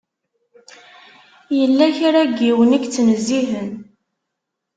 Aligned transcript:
Yella 1.57 1.85
kra 1.97 2.21
n 2.25 2.31
yiwen 2.43 2.75
i 2.77 2.79
yettnezzihen. 2.83 3.69